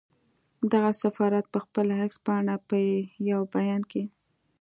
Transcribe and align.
دغه 0.71 0.91
سفارت 1.01 1.45
پر 1.53 1.61
خپله 1.65 1.93
اېکس 2.01 2.17
پاڼه 2.25 2.55
په 2.67 2.75
یو 3.31 3.41
بیان 3.53 3.81
کې 3.91 4.03